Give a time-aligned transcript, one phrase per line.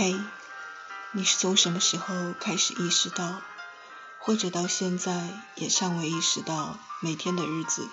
[0.00, 0.14] 嘿，
[1.10, 3.42] 你是从什么时候开始意识到，
[4.20, 7.88] 或者到现在也尚未意识到，每天的日子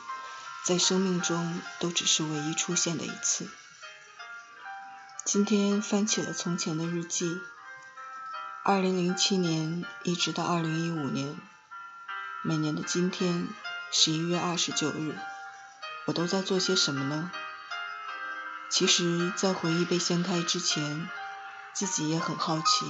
[0.63, 3.49] 在生命中都只是唯一出现的一次？
[5.25, 7.41] 今天翻起了从前的日记，
[8.63, 11.35] 二零零七年一直到二零一五年，
[12.43, 13.47] 每年的今天，
[13.91, 15.17] 十一月二十九日，
[16.05, 17.31] 我都在做些什么呢？
[18.69, 21.09] 其实，在回忆被掀开之前，
[21.75, 22.85] 自己也很好奇，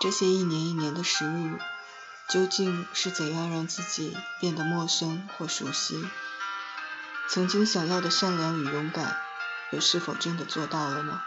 [0.00, 1.60] 这些一年一年的时日，
[2.28, 6.04] 究竟是怎样让自己变得陌生或熟悉？
[7.28, 9.16] 曾经想要的善良与勇敢，
[9.70, 11.22] 又是否真的做到了呢？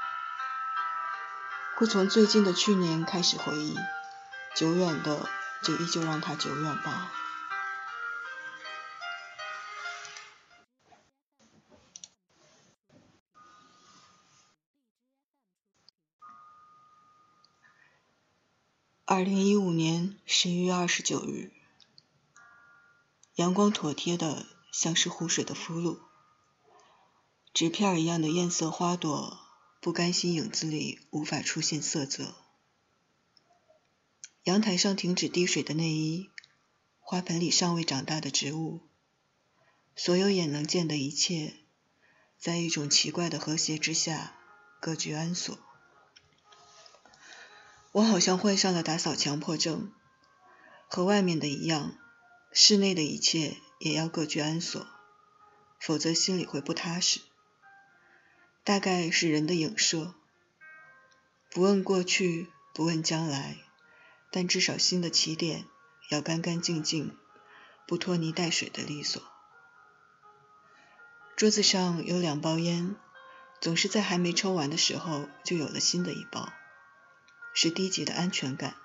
[1.77, 3.79] 会从最近的去年开始回忆，
[4.53, 5.29] 久远的
[5.61, 7.09] 就依旧让它久远吧。
[19.15, 21.51] 二零一五年十一月二十九日，
[23.35, 25.99] 阳光妥帖的像是湖水的俘虏，
[27.53, 29.37] 纸片一样的艳色花朵，
[29.79, 32.33] 不甘心影子里无法出现色泽。
[34.45, 36.31] 阳台上停止滴水的内衣，
[36.99, 38.81] 花盆里尚未长大的植物，
[39.95, 41.53] 所有眼能见的一切，
[42.39, 44.35] 在一种奇怪的和谐之下，
[44.81, 45.55] 各具安所。
[47.93, 49.91] 我好像患上了打扫强迫症，
[50.87, 51.95] 和外面的一样，
[52.51, 54.87] 室内的一切也要各居安所，
[55.79, 57.21] 否则心里会不踏实。
[58.63, 60.15] 大概是人的影射，
[61.51, 63.57] 不问过去，不问将来，
[64.31, 65.65] 但至少新的起点
[66.09, 67.15] 要干干净净，
[67.85, 69.21] 不拖泥带水的利索。
[71.35, 72.95] 桌子上有两包烟，
[73.61, 76.51] 总是在还没抽完的时候，就有了新的一包。
[77.53, 78.75] 是低级的安全感。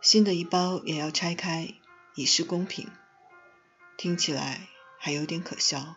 [0.00, 1.74] 新的一包也要拆开，
[2.14, 2.90] 以示公平。
[3.96, 4.68] 听起来
[4.98, 5.96] 还有点可笑。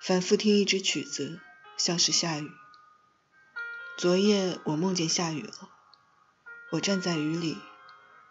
[0.00, 1.40] 反复听一支曲子，
[1.76, 2.50] 像是下雨。
[3.96, 5.70] 昨夜我梦见下雨了。
[6.72, 7.56] 我站在雨里，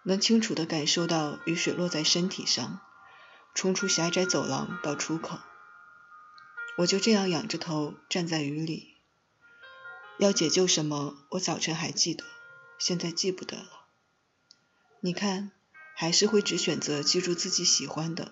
[0.04, 2.82] 能清楚地感受到雨水落在身体上，
[3.56, 5.40] 冲出狭窄走廊到出口。
[6.78, 8.95] 我就这样仰着头站在雨里。
[10.18, 11.18] 要解救什么？
[11.32, 12.24] 我早晨还记得，
[12.80, 13.88] 现在记不得了。
[15.02, 15.52] 你看，
[15.96, 18.32] 还是会只选择记住自己喜欢的，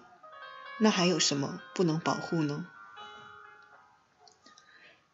[0.79, 2.67] 那还有什么不能保护呢？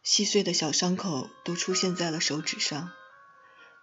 [0.03, 2.91] 细碎的小伤口都出现在了手指上，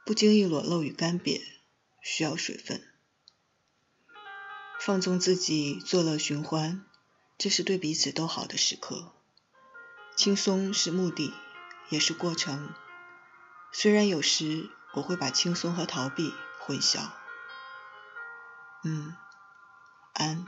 [0.05, 1.43] 不经意裸露与干瘪，
[2.01, 2.83] 需要水分。
[4.81, 6.85] 放纵自己，作乐循环，
[7.37, 9.13] 这是对彼此都好的时刻。
[10.17, 11.35] 轻松是目的。
[11.89, 12.75] 也是过程，
[13.73, 17.01] 虽然有时我会把轻松和逃避混淆。
[18.83, 19.17] 嗯，
[20.15, 20.47] 安。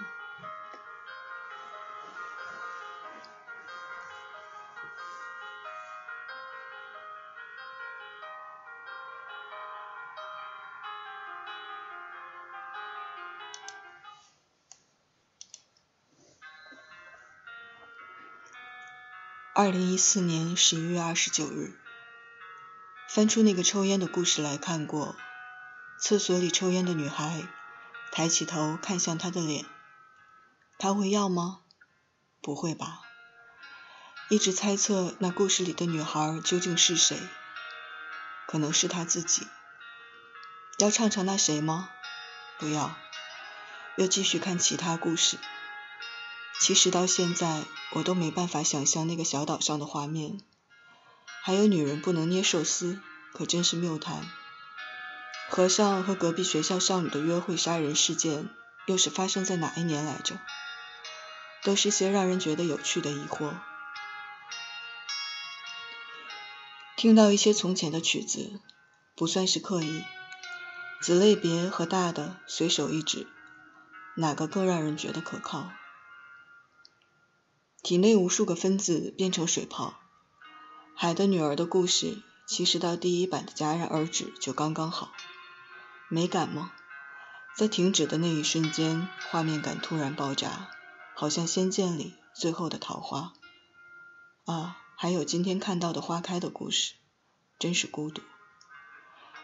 [19.61, 21.77] 二零一四年十一月二十九日，
[23.09, 25.17] 翻出那个抽烟的故事来看过。
[26.01, 27.43] 厕所里抽烟的女孩
[28.13, 29.67] 抬起头看向他的脸，
[30.79, 31.63] 他会要吗？
[32.41, 33.01] 不会吧。
[34.29, 37.19] 一直猜测那故事里的女孩究竟是谁，
[38.47, 39.49] 可能是他自己。
[40.79, 41.91] 要唱唱那谁吗？
[42.61, 42.95] 不要。
[43.97, 45.37] 又继续看其他故事。
[46.61, 50.41] 其实到现在，我都没办法想象那个小岛上的画面。
[51.43, 53.01] 还有女人不能捏寿司，
[53.33, 54.29] 可真是谬谈。
[55.49, 58.51] 和尚和隔壁学校少女的约会杀人事件，
[58.87, 60.39] 又是发生在哪一年来着？
[61.63, 63.55] 都是些让人觉得有趣的疑惑。
[66.97, 68.61] 听到一些从前的曲子，
[69.15, 70.03] 不算是刻意，
[71.01, 73.27] 子类别和大的随手一指，
[74.17, 75.71] 哪个更让人觉得可靠？
[77.83, 79.95] 体内无数个分子变成水泡。
[80.95, 85.13] 海的女儿的故事，其实到第一版的戛然而止就刚刚好。
[86.09, 86.73] 美感吗？
[87.57, 90.71] 在停止的那一瞬间，画面感突然爆炸，
[91.15, 93.33] 好像《仙剑》里最后的桃花。
[94.45, 96.95] 啊，还有今天看到的花开的故事，
[97.59, 98.23] 真是孤独。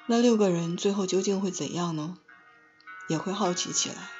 [0.06, 2.18] 那六个人最后究竟会怎样呢？
[3.08, 4.10] 也会好奇起来。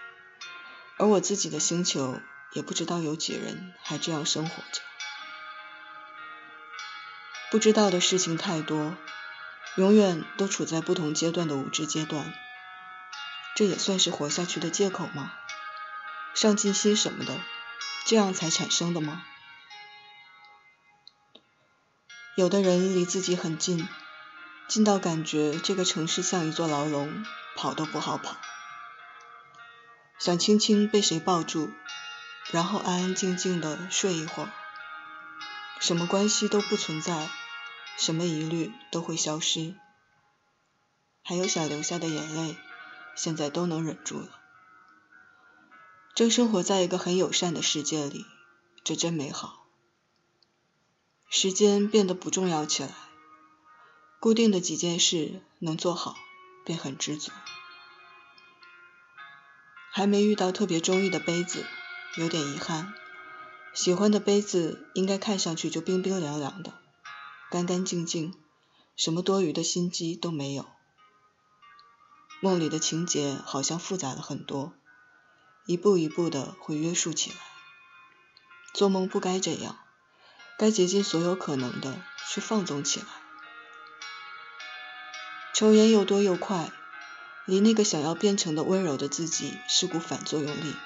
[0.98, 2.20] 而我自己的星球。
[2.54, 4.80] 也不知道有几人还这样生活着。
[7.50, 8.96] 不知道的事情太多，
[9.76, 12.32] 永远都处在不同阶段的无知阶段。
[13.54, 15.32] 这也算是活下去的借口吗？
[16.34, 17.38] 上进心什么的，
[18.04, 19.22] 这样才产生的吗？
[22.36, 23.88] 有的人离自己很近，
[24.66, 27.24] 近到感觉这个城市像一座牢笼，
[27.54, 28.36] 跑都不好跑。
[30.18, 31.70] 想轻轻被谁抱住，
[32.50, 34.52] 然后安安静静的睡一会儿，
[35.80, 37.28] 什么关系都不存在，
[37.96, 39.74] 什么疑虑都会消失，
[41.22, 42.56] 还有想流下的眼泪，
[43.16, 44.28] 现在都能忍住了。
[46.14, 48.24] 正生活在一个很友善的世界里，
[48.84, 49.66] 这真美好。
[51.28, 52.90] 时间变得不重要起来，
[54.20, 56.14] 固定的几件事能做好，
[56.64, 57.32] 便很知足。
[59.90, 61.66] 还没遇到特别中意的杯子，
[62.16, 62.94] 有点遗憾。
[63.72, 66.74] 喜欢的杯子应该看上去就冰冰凉凉的，
[67.50, 68.34] 干干净净，
[68.96, 70.66] 什么多余的心机都没有。
[72.40, 74.74] 梦里的情节好像复杂了很多，
[75.66, 77.36] 一步一步的会约束起来。
[78.72, 79.78] 做梦不该这样。
[80.56, 83.06] 该竭尽所有可能的去放纵起来。
[85.52, 86.70] 抽烟又多又快，
[87.44, 90.76] 离那个想要变成的温柔的自己是股反作用力。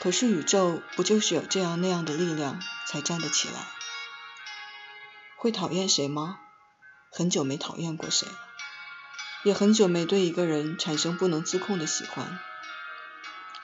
[0.00, 3.66] 可是宇宙不就是有这样那样的力量才站得起来？
[5.36, 6.40] 会讨厌谁吗？
[7.12, 8.38] 很久没讨厌过谁了，
[9.44, 12.38] 也很久没对一个人产生不能自控的喜欢。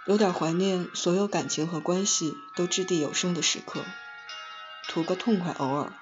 [0.04, 3.84] 有点怀念所有感情和关系都掷地有声的时刻。
[4.88, 5.92] 图个痛快，偶尔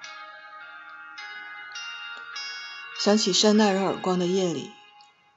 [2.99, 4.71] 想起扇那人耳光的夜里，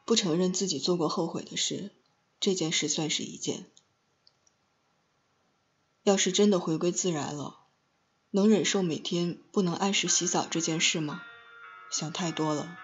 [0.05, 1.93] 不承认自己做过后悔的事，
[2.41, 3.67] 这件事算是一件。
[6.09, 7.59] 要是真的回归自然了，
[8.31, 11.21] 能忍受每天不能按时洗澡这件事吗？
[11.91, 12.79] 想太多了。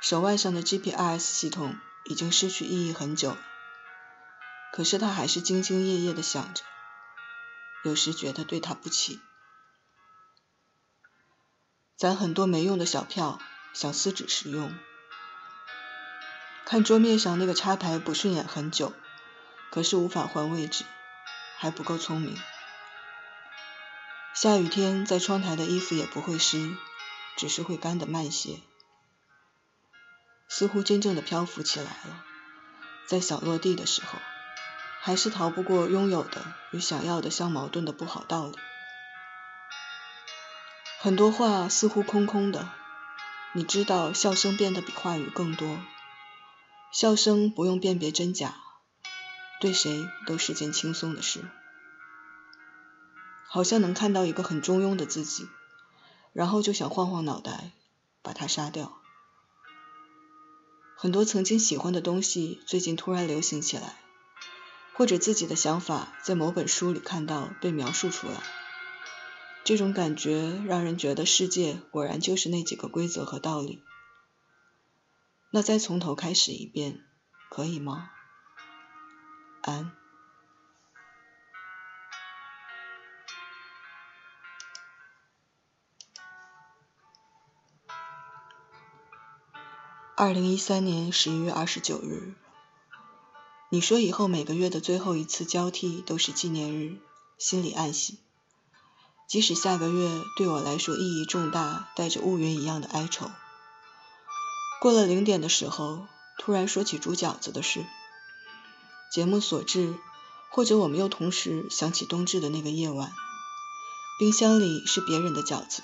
[0.00, 3.36] 手腕上的 GPRS 系统已经失去意义很久，
[4.72, 6.62] 可是他还是兢兢业业的想着。
[7.82, 9.18] 有时觉得对他不起，
[11.96, 13.40] 攒很多没用的小票，
[13.74, 14.72] 想撕纸时用。
[16.64, 18.92] 看桌面上那个插排不顺眼很久，
[19.72, 20.84] 可是无法换位置，
[21.56, 22.36] 还不够聪明。
[24.34, 26.76] 下雨天在窗台的衣服也不会湿，
[27.36, 28.60] 只是会干得慢些。
[30.48, 32.24] 似乎真正的漂浮起来了，
[33.06, 34.18] 在想落地的时候。
[34.98, 38.58] 还是逃不过拥有的与想要的相矛盾的不好道理。
[40.98, 42.68] 很多话似乎空空的，
[43.52, 45.78] 你知道，笑声变得比话语更多。
[46.90, 48.56] 笑声不用辨别真假，
[49.60, 51.44] 对谁都是件轻松的事。
[53.48, 55.48] 好像能看到一个很中庸的自己，
[56.32, 57.72] 然后就想晃晃脑袋，
[58.22, 58.98] 把他杀掉。
[60.96, 63.96] 很多曾经喜欢的东西，最近突然流行起来。
[64.94, 68.40] 或者自己的想法在某本书里看到被描述出来，
[69.62, 73.82] 这种感觉让人觉得世界果然就是那几个规则和道理。
[75.50, 77.04] 那再从头开始一遍，
[77.50, 78.10] 可以吗？
[79.66, 79.92] 安。
[90.16, 92.34] 二零一三年十一月二十九日。
[93.68, 96.96] 你说以后每个月的最后一次交替都是纪念日，
[97.36, 98.18] 心里暗喜。
[99.28, 103.28] 即使下个月对我来说意义重大，带着乌云一样的哀愁。
[104.80, 106.06] 过了零点的时候，
[106.38, 107.84] 突然说起煮饺子的事。
[109.12, 109.94] 节目所致，
[110.50, 113.12] 或者我们又同时想起冬至的那个夜晚，
[114.18, 115.82] 冰箱里是别人的饺子，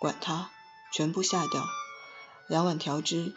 [0.00, 0.50] 管它，
[0.92, 1.66] 全部下掉。
[2.48, 3.34] 两碗调汁，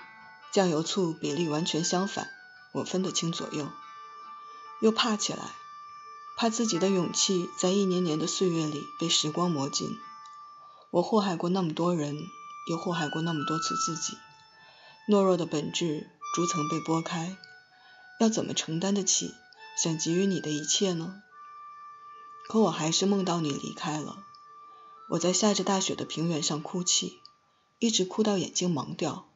[0.52, 2.30] 酱油醋比例完全相反。
[2.72, 3.68] 我分得清左右，
[4.80, 5.40] 又怕起来，
[6.38, 9.98] 怕自己的勇气在一年年的岁月里被时光磨尽。
[10.92, 12.16] 我祸害过那么多人，
[12.70, 14.18] 又祸害过那么多次自己。
[15.08, 17.36] 懦弱的本质逐层被剥开，
[18.20, 19.34] 要怎么承担得起
[19.82, 21.24] 想给予你的一切呢？
[22.50, 24.18] 可我还是梦到你离开了。
[25.10, 27.20] 我在下着大雪的平原上哭泣，
[27.80, 29.30] 一直哭到眼睛盲掉。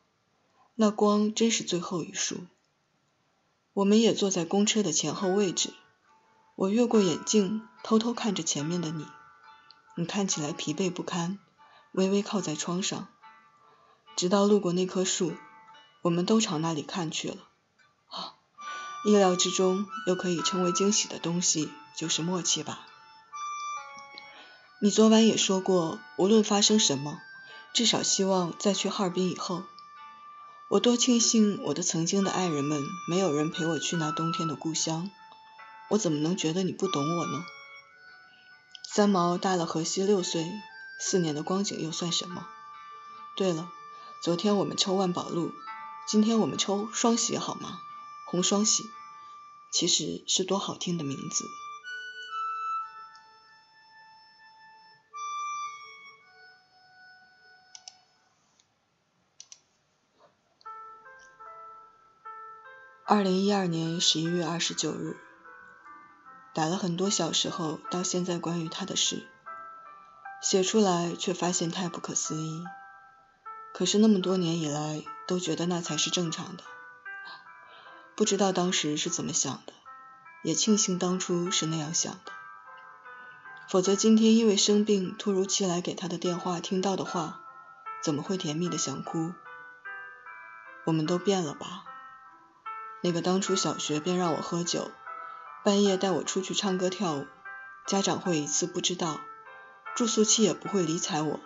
[0.75, 2.41] 那光真是最后一束。
[3.71, 5.73] 我们也坐在公车的前后位置，
[6.55, 9.07] 我越过眼镜，偷偷看着前面的你。
[9.95, 11.39] 你看起来疲惫不堪，
[11.93, 13.07] 微微靠在窗上。
[14.17, 15.33] 直到路过那棵树，
[16.01, 17.37] 我们都朝那里看去了。
[19.05, 22.87] 意料之中又可以称为惊喜的东西，就是默契吧。
[24.81, 27.19] 你昨晚也说过，无论发生什么，
[27.73, 29.63] 至少希望在去哈尔滨以后。
[30.69, 35.11] 我多庆幸我的曾经的爱人们没有人陪我去那冬天的故乡，
[35.89, 37.43] 我怎么能觉得你不懂我呢？
[38.89, 40.49] 三毛大了荷西六岁，
[40.99, 42.47] 四年的光景又算什么？
[43.35, 43.69] 对了，
[44.23, 45.53] 昨天我们抽万宝路，
[46.07, 47.79] 今天我们抽双喜好吗？
[48.33, 48.89] 红双喜，
[49.71, 51.45] 其实是多好听的名字。
[63.05, 65.15] 二零一二年十一月二十九日，
[66.55, 69.27] 打了很多小时候到现在关于他的事，
[70.41, 72.63] 写出来却发现太不可思议。
[73.75, 76.63] 可是那么多年以来都觉得那才是正常的，
[78.15, 79.73] 不知道当时是怎么想的，
[80.43, 82.31] 也庆幸当初是那样想的。
[83.69, 87.41] 否则今天因为生病突如其来给他的电话听到的话，
[88.03, 89.33] 怎么会甜蜜的想哭？
[90.85, 91.85] 我们都变了吧。
[93.01, 94.91] 那个当初小学便让我喝酒，
[95.63, 97.25] 半夜带我出去唱歌跳舞，
[97.87, 99.21] 家长会一次不知道，
[99.95, 101.39] 住宿期也不会理睬我，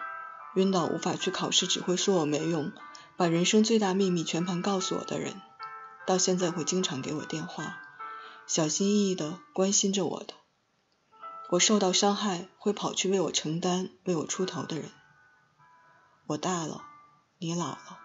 [0.55, 2.73] 晕倒无法去考试只会说我没用，
[3.15, 5.41] 把人生最大秘密全盘告诉我的人，
[6.07, 7.79] 到现在会经常给我电话，
[8.47, 10.35] 小心翼翼的关心着我的，
[11.49, 14.89] 我受到伤害会跑去为我承担、为我出头的人，
[16.27, 16.85] 我大了，
[17.39, 17.99] 你老了。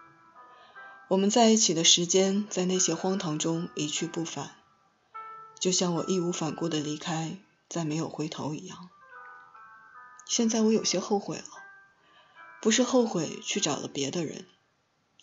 [1.07, 4.51] 我们在一起的时间，在那些荒唐中一去不返，
[5.57, 7.37] 就像我义无反顾的离开，
[7.69, 8.89] 再没有回头一样。
[10.25, 11.45] 现在我有些后悔了，
[12.61, 14.45] 不是后悔去找了别的人，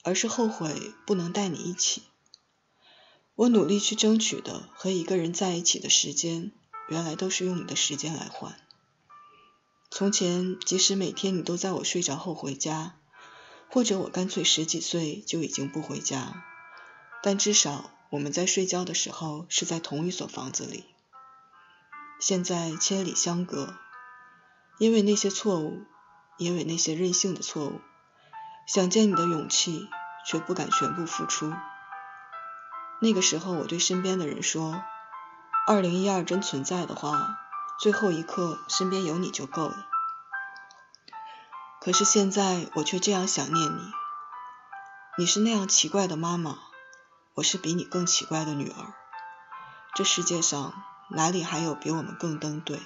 [0.03, 2.05] 而是后悔不能带你一起。
[3.35, 6.53] 我努力去争取的和一个人在一起的时间，
[6.89, 8.57] 原来都是用你的时间来换。
[9.91, 12.97] 从前，即使每天你都在我睡着后回家。
[13.73, 16.43] 或者我干脆十几岁就已经不回家，
[17.23, 20.87] 但至少我们在睡觉的时候是在同一所房子里。
[22.21, 23.77] 现在千里相隔，
[24.81, 25.85] 因为那些错误，
[26.37, 27.81] 因为那些任性的错误，
[28.67, 29.87] 想见你的勇气
[30.27, 31.53] 却不敢全部付出。
[33.03, 34.83] 那个时候我对身边的人说
[35.67, 37.39] ：“二零一二真存在的话，
[37.81, 39.87] 最后一刻身边有你就够了。”
[41.81, 43.81] 可是现在我却这样想念你，
[45.17, 46.59] 你是那样奇怪的妈妈，
[47.37, 48.93] 我是比你更奇怪的女儿，
[49.95, 50.75] 这世界上
[51.09, 52.83] 哪里还有比我们更登对？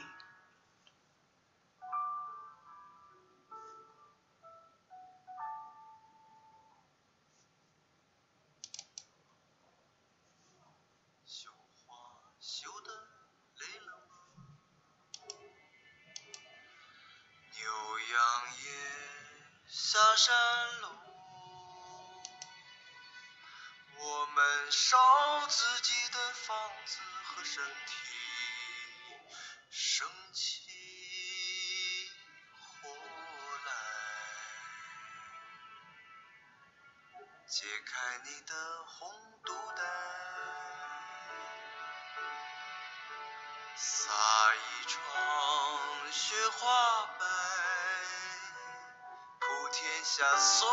[50.04, 50.68] 下所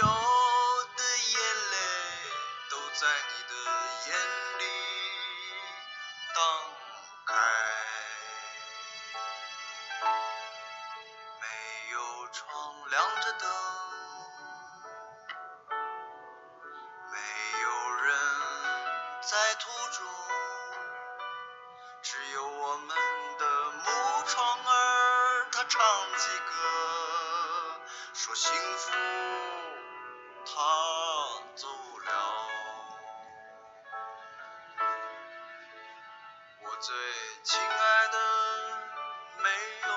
[0.00, 0.06] 有
[0.96, 1.38] 的眼
[1.70, 1.76] 泪，
[2.70, 3.54] 都在你的
[4.08, 4.16] 眼
[4.58, 4.64] 里
[6.34, 6.40] 荡
[7.26, 7.34] 开。
[11.42, 11.44] 没
[11.92, 11.96] 有
[12.32, 12.48] 窗，
[12.88, 13.44] 亮着灯，
[17.12, 17.14] 没
[17.60, 17.68] 有
[18.00, 18.08] 人
[19.20, 20.06] 在途中，
[22.00, 22.96] 只有我们
[23.36, 25.78] 的木窗儿，它唱
[26.16, 26.59] 起歌。
[28.30, 28.92] 说幸福，
[30.46, 30.52] 他
[31.56, 32.12] 走了。
[36.62, 36.94] 我最
[37.42, 38.18] 亲爱的
[39.42, 39.50] 没
[39.82, 39.90] 有，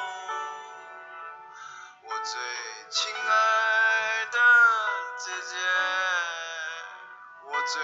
[2.09, 2.41] 我最
[2.89, 4.39] 亲爱的
[5.19, 5.55] 姐姐，
[7.43, 7.83] 我最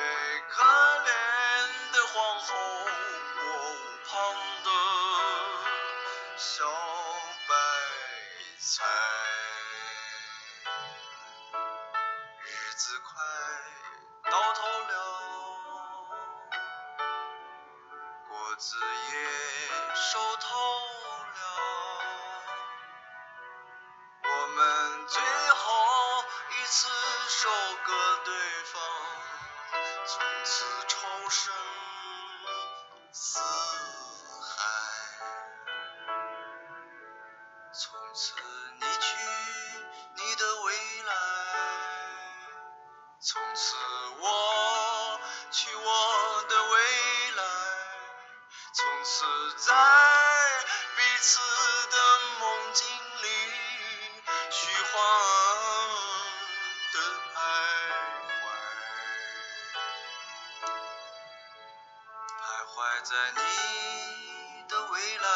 [0.50, 1.08] 可怜
[1.94, 2.56] 的皇后，
[3.38, 3.40] 我
[3.70, 3.72] 屋
[4.08, 4.18] 旁
[4.64, 4.68] 的
[6.38, 6.66] 小
[18.60, 19.16] 子也
[19.96, 21.40] 熟透了，
[24.22, 25.64] 我们最后
[26.50, 26.90] 一次
[27.30, 27.50] 收
[27.86, 27.94] 割
[28.26, 28.34] 对
[28.66, 28.82] 方，
[30.06, 30.66] 从此
[62.80, 63.42] 怀在你
[64.70, 65.28] 的未来。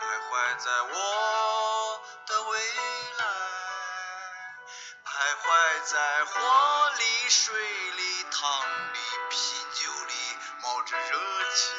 [0.00, 2.58] 徘徊在我的未
[3.18, 3.24] 来，
[5.04, 5.46] 徘徊
[5.84, 5.94] 在
[6.24, 6.32] 火
[6.98, 8.42] 里、水里、汤
[8.92, 8.98] 里、
[9.30, 9.36] 啤
[9.74, 10.12] 酒里，
[10.60, 11.14] 冒着热
[11.54, 11.70] 气，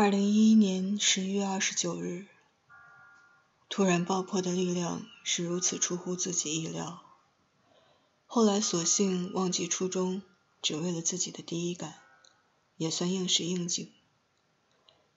[0.00, 2.28] 二零一一年十一月二十九日，
[3.68, 7.02] 突然爆破的力量是如此出乎自己意料。
[8.24, 10.22] 后来索性忘记初衷，
[10.62, 11.96] 只为了自己的第一感，
[12.76, 13.92] 也算应时应景。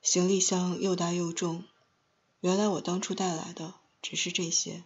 [0.02, 1.64] 行李箱又大又重，
[2.40, 4.84] 原来我当初带来的只是这些。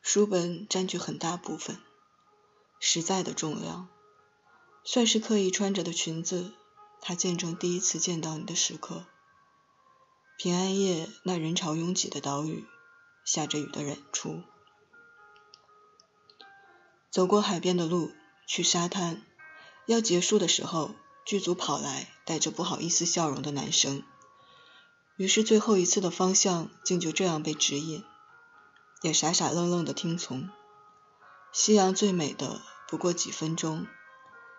[0.00, 1.78] 书本占据很大部分，
[2.80, 3.86] 实在的重量，
[4.82, 6.54] 算是刻意穿着的裙子。
[7.04, 9.04] 它见证第一次见到你的时刻。
[10.38, 12.64] 平安夜那人潮拥挤的岛屿，
[13.24, 14.42] 下着雨的演出。
[17.10, 18.12] 走过海边的路，
[18.46, 19.20] 去沙滩。
[19.86, 20.94] 要结束的时候，
[21.26, 24.04] 剧组跑来，带着不好意思笑容的男生。
[25.16, 28.04] 于是最后一次的方向竟就这样被指引，
[29.02, 30.48] 也傻傻愣愣的听从。
[31.52, 33.88] 夕阳最美的不过几分钟，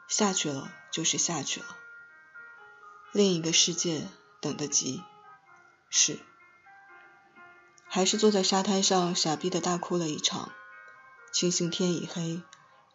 [0.09, 1.77] 下去了就是下去了。
[3.13, 4.07] 另一个世界
[4.41, 5.03] 等得急，
[5.87, 6.17] 是，
[7.85, 10.51] 还是坐在沙滩上傻逼的大哭了一场。
[11.31, 12.41] 庆幸天已黑，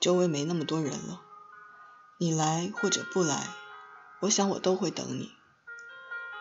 [0.01, 1.23] 周围没那么多人了。
[2.19, 3.49] 你来或者不来，
[4.19, 5.31] 我想我都会等你。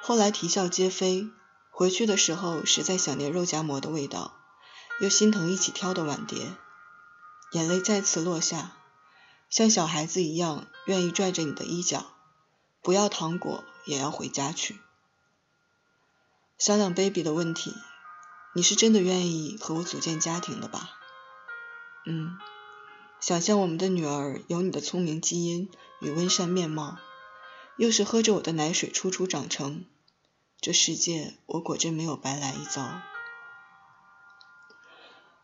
[0.01, 1.29] 后来啼笑皆非，
[1.69, 4.33] 回去的时候实在想念肉夹馍的味道，
[4.99, 6.51] 又心疼一起挑的碗碟，
[7.51, 8.71] 眼泪再次落下，
[9.51, 12.16] 像小孩子一样愿意拽着你的衣角。
[12.87, 14.79] 不要糖果，也要回家去。
[16.57, 17.75] 商量 baby 的问题，
[18.55, 20.91] 你是真的愿意和我组建家庭的吧？
[22.05, 22.37] 嗯，
[23.19, 25.69] 想象我们的女儿有你的聪明基因
[25.99, 26.97] 与温善面貌，
[27.75, 29.83] 又是喝着我的奶水初初长成，
[30.61, 33.01] 这世界我果真没有白来一遭。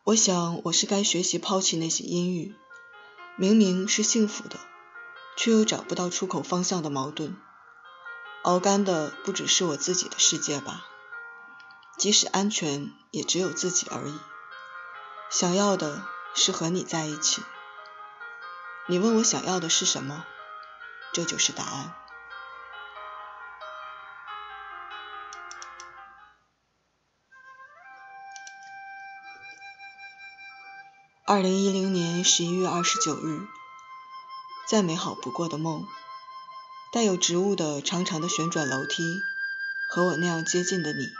[0.06, 2.56] 我想我是该学习抛弃那些阴郁，
[3.36, 4.58] 明明是幸福的。
[5.36, 7.36] 却又找不到出口方向的矛盾，
[8.44, 10.86] 熬干的不只是我自己的世界吧？
[11.98, 14.20] 即使安全，也只有自己而已。
[15.30, 16.04] 想要的
[16.36, 17.44] 是和你在一起。
[18.88, 20.26] 你问我想要的是什么？
[21.14, 21.96] 这就是答案。
[31.26, 33.48] 二零一零年十一月二十九日。
[34.66, 35.86] 再美好不过的梦，
[36.92, 39.22] 带有植物的长长的旋转楼梯，
[39.90, 41.12] 和我那样接近的你。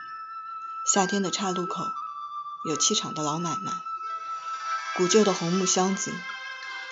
[0.86, 1.84] 夏天的岔路口，
[2.66, 3.72] 有气场的老奶奶，
[4.96, 6.14] 古旧的红木箱子，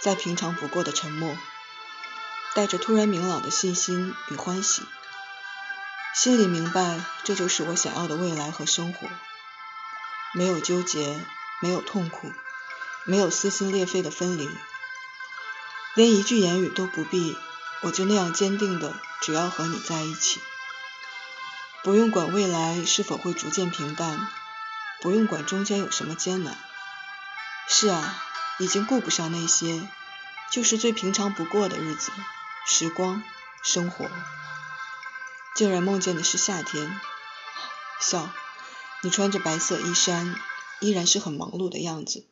[0.01, 1.37] 再平常不过的沉默，
[2.53, 4.83] 带着突然明朗的信心与欢喜。
[6.13, 9.07] 心里明白，这就是我想要的未来和生活。
[10.33, 11.17] 没有纠结，
[11.61, 12.31] 没有痛苦，
[13.05, 14.49] 没有撕心裂肺的分离。
[15.93, 17.37] 连一句言语都不必，
[17.81, 20.39] 我就那样坚定的，只要和你在一起。
[21.83, 24.27] 不用管未来是否会逐渐平淡，
[25.01, 26.57] 不用管中间有什么艰难。
[27.67, 28.23] 是啊，
[28.59, 29.87] 已经顾不上那些，
[30.51, 32.11] 就是最平常不过的日子、
[32.65, 33.21] 时光、
[33.63, 34.09] 生活。
[35.55, 37.01] 竟然梦见的是夏天，
[37.99, 38.29] 笑，
[39.01, 40.39] 你穿着白色衣衫，
[40.79, 42.25] 依然是很忙碌的样子。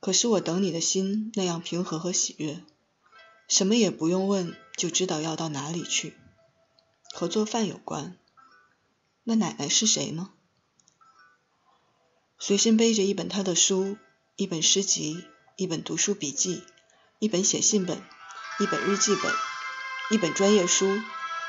[0.00, 2.64] 可是我等你的心那样平和和喜悦，
[3.48, 6.16] 什么也不用问就知道要到哪里去，
[7.12, 8.16] 和做饭有关。
[9.24, 10.30] 那奶奶是谁呢？
[12.38, 13.98] 随身背着一本她的书，
[14.36, 16.64] 一本诗集，一本读书笔记，
[17.18, 18.02] 一本写信本，
[18.58, 19.30] 一本日记本，
[20.10, 20.98] 一本专业书，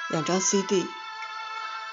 [0.10, 0.86] 两张 CD，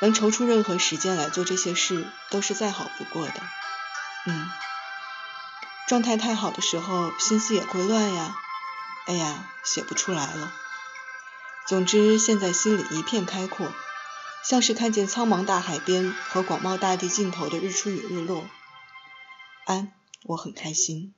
[0.00, 3.48] 能抽出任何时间来做这些事，都是再好不过的。
[4.26, 4.50] 嗯。
[5.88, 8.36] 状态太好的时候，心思也会乱呀。
[9.06, 10.52] 哎呀，写不出来了。
[11.66, 13.72] 总之，现在心里一片开阔，
[14.44, 18.44] 像是看见苍茫大海边和广袤大地尽头的日出与日落。
[19.64, 19.90] 安，
[20.24, 21.14] 我很开心。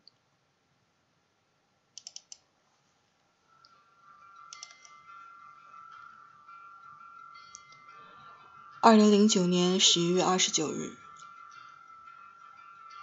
[8.80, 10.96] 二零零九年十一月二十九日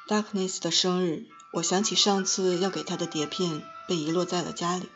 [0.08, 1.27] ，Darkness 的生日。
[1.58, 4.91] 我想起上次要给他的碟片被遗落在了家里，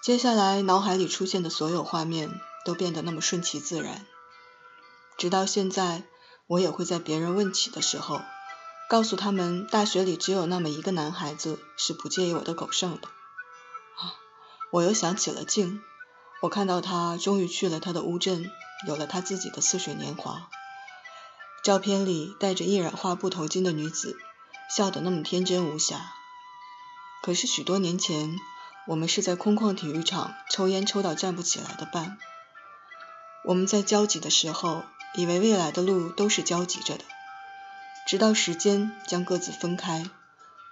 [0.00, 4.06] 接下来脑海里出现的所有画面都变得那么顺其自然，
[5.18, 6.04] 直到现在，
[6.46, 8.22] 我也会在别人问起的时候，
[8.88, 13.08] 告诉他们大学里只有那么一个男孩子是不介意我的狗剩的。
[13.98, 14.16] 啊，
[14.72, 15.82] 我又想起了静，
[16.40, 18.50] 我看到他终于去了他的乌镇，
[18.86, 20.48] 有了他自己的似水年华。
[21.62, 24.16] 照片里戴着印染花布头巾的女子。
[24.68, 26.12] 笑得那么天真无瑕，
[27.22, 28.38] 可是许多年前，
[28.86, 32.18] 我们是在空旷体育场抽烟抽到站不起来的伴。
[33.44, 37.04] 我们在交集的时候，以为未来的路都是交集着的，
[38.06, 40.10] 直到时间将各自分开，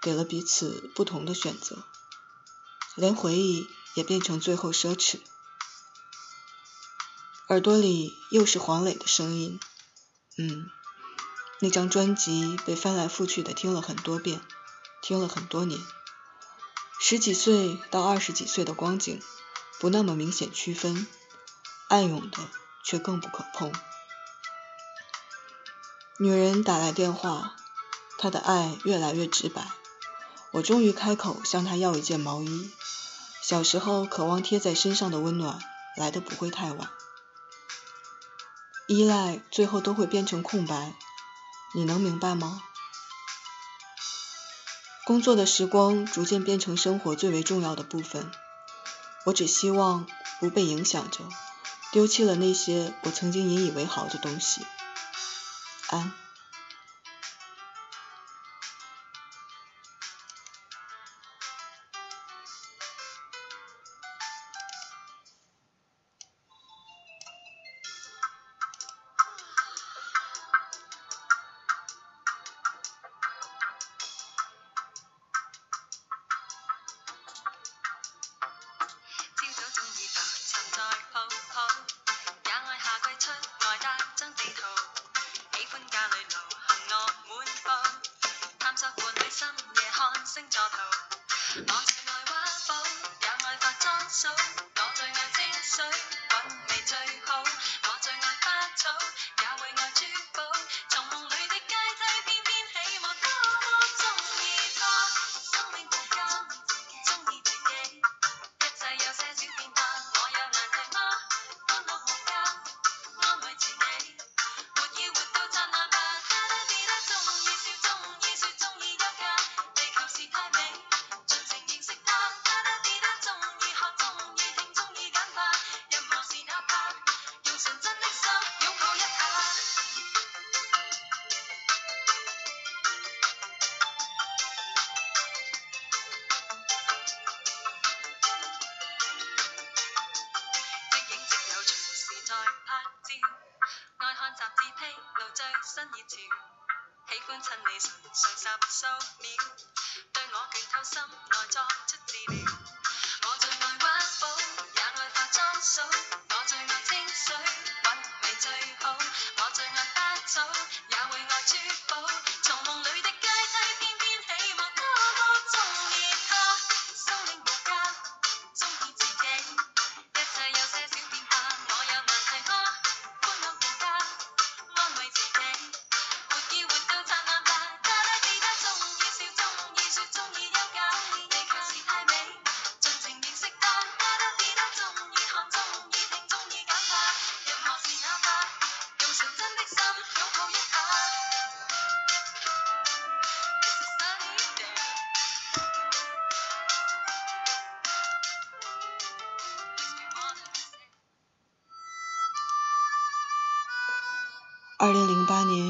[0.03, 1.85] 给了彼此不同的选择，
[2.97, 5.21] 连回忆也变成最后奢侈。
[7.49, 9.59] 耳朵里又是黄磊的声音，
[10.37, 10.69] 嗯。
[11.59, 14.41] 那张专辑被翻来覆去的听了很多遍，
[15.01, 15.81] 听了很多年。
[17.01, 19.23] 十几岁到二十几岁的光景，
[19.81, 21.07] 不那么明显区分，
[21.89, 22.39] 暗涌的
[22.85, 23.73] 却更不可碰。
[26.19, 27.57] 女人打来电话，
[28.19, 29.71] 她的爱越来越直白。
[30.53, 32.71] 我终于开口向她要一件毛衣。
[33.43, 35.59] 小时候渴望贴在身上的温暖，
[35.97, 36.91] 来的不会太晚。
[38.87, 40.95] 依赖最后都会变成空白。
[41.75, 42.63] 你能明白吗？
[45.05, 48.31] 工作的时光逐渐变成生活最为重要的部分，
[49.25, 50.07] 我只希望
[50.41, 51.21] 不被影响着，
[51.93, 54.67] 丢弃了那些我曾经引以为豪的东西。
[55.89, 56.13] 安。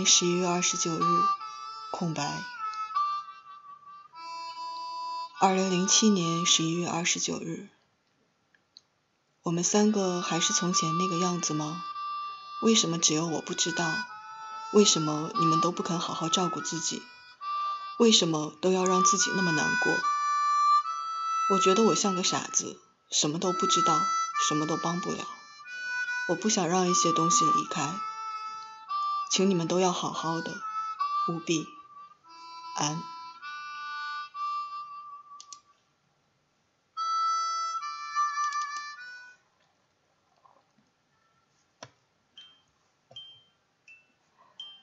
[0.06, 1.02] 十一月二十九日，
[1.90, 2.44] 空白。
[5.40, 7.68] 二零零七年十一月二十九日，
[9.42, 11.82] 我们三个还是从前那个样子吗？
[12.62, 13.92] 为什么只有我不知道？
[14.72, 17.02] 为什么你们都不肯好好照顾自己？
[17.98, 19.92] 为什么都要让自己那么难过？
[21.50, 22.78] 我觉得我像个傻子，
[23.10, 24.00] 什么都不知道，
[24.48, 25.26] 什么都帮不了。
[26.28, 27.92] 我不想让一些东西离开。
[29.30, 30.52] 请你们都要好好的，
[31.28, 31.66] 务必
[32.76, 33.02] 安。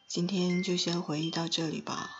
[0.07, 2.11] 今天就先回忆到这里吧。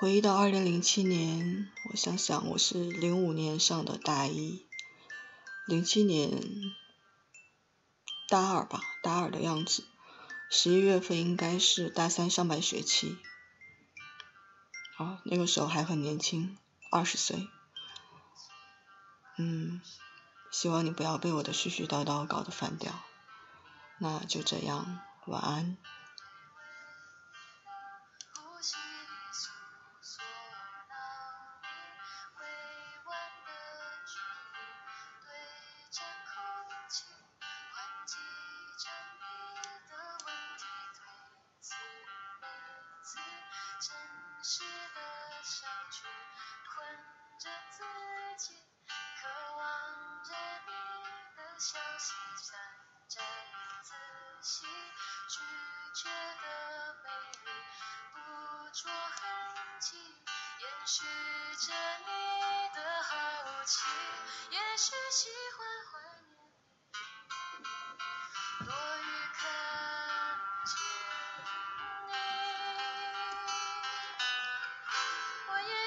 [0.00, 4.66] 回忆到二零零七年，我想想，我是零五年上的大一，
[5.68, 6.42] 零七年
[8.28, 9.84] 大二吧，大二的样子。
[10.48, 13.18] 十一月份应该是大三上半学期，
[14.96, 16.56] 啊，那个时候还很年轻，
[16.90, 17.48] 二十岁。
[19.38, 19.80] 嗯，
[20.50, 22.92] 希望你不要被我的絮絮叨叨搞得烦掉。
[23.98, 25.76] 那就这样，晚安。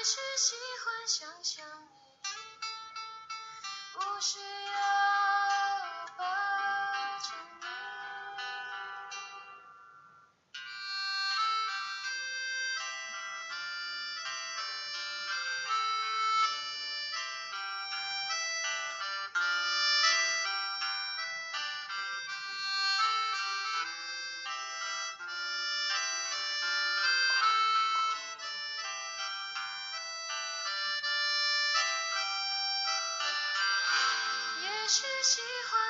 [0.00, 1.62] 还是喜欢想象
[2.24, 2.30] 你，
[3.92, 5.19] 不需要
[34.92, 35.89] 是喜欢